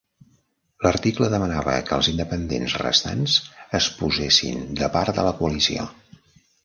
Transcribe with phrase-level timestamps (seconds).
[0.85, 3.35] L'article demanava que els independents restants
[3.81, 5.87] es posessin de part de la coalició.